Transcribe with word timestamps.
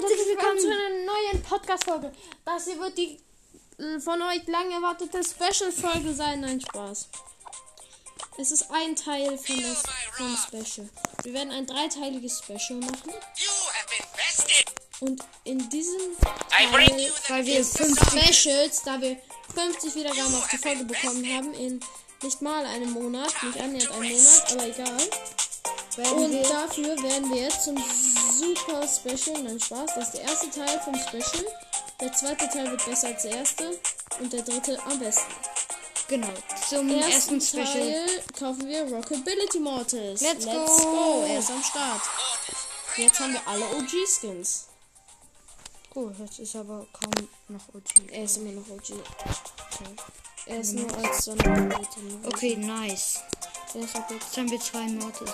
herzlich 0.00 0.28
willkommen 0.28 0.58
zu 0.58 0.66
einer 0.66 0.88
neuen 1.04 1.42
Podcast-Folge. 1.42 2.12
Das 2.46 2.64
hier 2.64 2.78
wird 2.78 2.96
die 2.96 3.20
äh, 3.78 4.00
von 4.00 4.22
euch 4.22 4.46
lang 4.46 4.70
erwartete 4.70 5.20
Special-Folge 5.22 6.14
sein. 6.14 6.40
Nein, 6.40 6.60
Spaß. 6.60 7.08
Es 8.38 8.50
ist 8.50 8.70
ein 8.70 8.96
Teil 8.96 9.36
von 9.36 9.62
das 9.62 9.82
vom 10.16 10.36
Special. 10.36 10.88
Wir 11.22 11.34
werden 11.34 11.50
ein 11.50 11.66
dreiteiliges 11.66 12.38
Special 12.38 12.80
machen. 12.80 13.12
Und 15.00 15.22
in 15.44 15.68
diesem 15.68 16.16
Teil, 16.18 16.72
weil 17.28 17.46
wir 17.46 17.64
fünf 17.64 17.98
Specials, 18.10 18.82
da 18.82 18.98
wir 19.02 19.18
50 19.54 19.94
Wiedergaben 19.96 20.34
auf 20.34 20.48
die 20.48 20.58
Folge 20.58 20.84
bekommen 20.84 21.26
haben, 21.26 21.52
in 21.52 21.80
nicht 22.22 22.40
mal 22.40 22.64
einem 22.64 22.92
Monat, 22.92 23.34
nicht 23.42 23.60
annähernd 23.60 23.90
einem 23.90 24.12
Monat, 24.12 24.52
aber 24.52 24.66
egal. 24.66 25.10
Und 26.08 26.32
dafür 26.32 27.02
werden 27.02 27.30
wir 27.30 27.42
jetzt 27.42 27.64
zum 27.64 27.76
Super 27.76 28.86
Special, 28.88 29.42
nein 29.42 29.60
Spaß, 29.60 29.94
das 29.94 30.04
ist 30.04 30.14
der 30.14 30.22
erste 30.22 30.50
Teil 30.50 30.80
vom 30.80 30.94
Special. 30.94 31.44
Der 32.00 32.12
zweite 32.12 32.48
Teil 32.48 32.70
wird 32.70 32.84
besser 32.86 33.08
als 33.08 33.22
der 33.22 33.36
erste 33.36 33.78
und 34.18 34.32
der 34.32 34.42
dritte 34.42 34.78
am 34.84 34.98
besten. 34.98 35.32
Genau, 36.08 36.28
zum 36.68 36.88
Ersten 36.88 37.38
ersten 37.38 37.40
Special. 37.40 37.66
Teil 37.66 38.24
kaufen 38.38 38.66
wir 38.66 38.82
Rockability 38.84 39.60
Mortis. 39.60 40.20
Let's 40.22 40.46
go. 40.46 40.66
go! 40.66 41.24
Er 41.28 41.38
ist 41.38 41.50
am 41.50 41.62
Start. 41.62 42.00
Jetzt 42.96 43.20
haben 43.20 43.32
wir 43.34 43.46
alle 43.46 43.64
OG-Skins. 43.76 44.66
Oh, 45.94 46.10
jetzt 46.18 46.38
ist 46.38 46.56
aber 46.56 46.86
kaum 46.92 47.28
noch 47.48 47.68
OG. 47.74 48.10
Er 48.10 48.24
ist 48.24 48.38
immer 48.38 48.52
noch 48.52 48.68
OG. 48.70 48.94
Er 50.46 50.60
ist 50.60 50.72
nur 50.72 50.92
als 50.98 51.24
Sonderability. 51.24 52.00
Okay, 52.26 52.56
nice. 52.56 53.20
Jetzt 53.74 54.36
haben 54.36 54.50
wir 54.50 54.60
zwei 54.60 54.86
Mortis. 54.88 55.30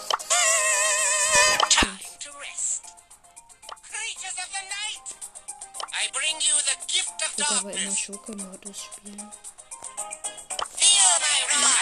Ich 7.39 7.51
würde 7.51 7.61
aber 7.61 7.71
immer 7.71 7.81
darkness. 7.81 7.99
Schoko-Modus 7.99 8.85
spielen. 8.85 9.33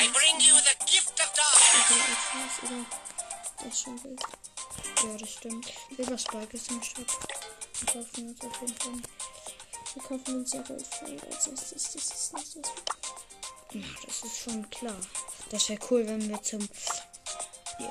I 0.00 0.08
bring 0.12 0.40
you 0.40 0.54
the 0.54 0.74
gift 0.86 1.20
of 1.20 1.32
darkness. 1.32 2.84
das 3.64 3.80
schon 3.80 4.04
wild. 4.04 4.20
Ja, 5.02 5.16
das 5.18 5.30
stimmt. 5.30 5.72
Silber 5.96 6.18
Spike 6.18 6.56
ist 6.56 6.70
im 6.70 6.82
Shop. 6.82 7.06
Wir 7.80 7.86
kaufen 7.86 8.28
uns 8.28 8.40
auf 8.40 8.60
jeden 8.60 8.76
Fall. 8.76 8.92
Wir 9.94 10.02
kaufen 10.02 10.34
uns 10.36 10.52
ja 10.52 10.62
Goldfang 10.62 11.20
als 11.30 11.46
erstes. 11.46 11.82
Das 11.82 11.94
ist 11.94 12.32
nicht 12.34 12.56
das. 12.56 12.72
Ja, 13.72 13.82
das 14.04 14.24
ist 14.24 14.38
schon 14.38 14.70
klar. 14.70 14.96
Das 15.50 15.68
wäre 15.68 15.80
cool, 15.90 16.06
wenn 16.06 16.28
wir 16.28 16.42
zum. 16.42 16.68
Ja, 17.78 17.90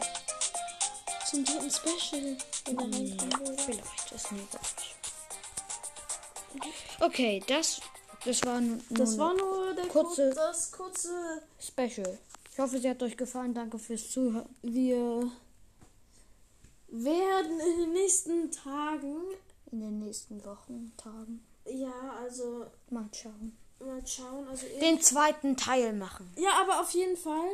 Zum 1.33 1.43
dritten 1.45 1.71
Special, 1.71 2.37
wenn 2.65 2.77
er 2.77 2.83
reinkommen 2.83 3.47
würde. 3.47 3.63
vielleicht 3.63 4.11
ist 4.11 4.31
überraschend. 4.31 4.95
Okay, 6.99 7.43
das. 7.47 7.81
Das 8.25 8.43
war 8.45 8.61
nur, 8.61 8.77
Das 8.89 9.17
war 9.17 9.33
nur 9.33 9.73
der 9.73 9.87
kurze- 9.87 10.29
kurze, 10.29 10.33
das 10.35 10.71
kurze. 10.71 11.41
Special. 11.59 12.17
Ich 12.51 12.59
hoffe, 12.59 12.79
sie 12.79 12.89
hat 12.89 13.01
euch 13.03 13.17
gefallen. 13.17 13.53
Danke 13.53 13.79
fürs 13.79 14.11
Zuhören. 14.11 14.47
Wir 14.61 15.29
werden 16.87 17.59
in 17.59 17.77
den 17.79 17.93
nächsten 17.93 18.51
Tagen, 18.51 19.15
In 19.71 19.79
den 19.81 19.99
nächsten 19.99 20.45
Wochen, 20.45 20.93
Tagen. 20.95 21.43
ja, 21.65 21.91
also 22.21 22.67
Mal 22.91 23.09
schauen. 23.11 23.57
mal 23.79 24.05
schauen. 24.07 24.47
Also 24.47 24.67
Den 24.79 25.01
zweiten 25.01 25.57
Teil 25.57 25.93
machen. 25.93 26.31
ja, 26.37 26.51
aber 26.61 26.79
auf 26.79 26.91
jeden 26.91 27.17
Fall 27.17 27.49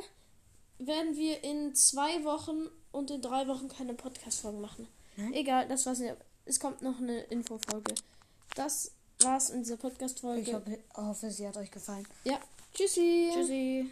werden 0.79 1.15
wir 1.15 1.43
in 1.43 1.75
zwei 1.75 2.23
Wochen 2.23 2.67
und 2.91 3.11
in 3.11 3.21
drei 3.21 3.47
Wochen 3.47 3.67
keine 3.67 3.93
Podcast-Folgen 3.93 4.61
machen. 4.61 4.87
Nein? 5.17 5.33
Egal, 5.33 5.67
das 5.67 5.85
war's 5.85 5.99
nicht. 5.99 6.15
Es 6.45 6.59
kommt 6.59 6.81
noch 6.81 6.97
eine 6.99 7.21
Infofolge. 7.23 7.93
Das 8.55 8.91
war's 9.21 9.49
in 9.51 9.59
dieser 9.63 9.77
Podcast-Folge. 9.77 10.41
Ich 10.41 10.53
hoffe, 10.53 10.79
hoffe, 10.95 11.31
sie 11.31 11.47
hat 11.47 11.57
euch 11.57 11.69
gefallen. 11.69 12.07
Ja, 12.23 12.39
tschüssi. 12.73 13.29
Tschüssi. 13.33 13.87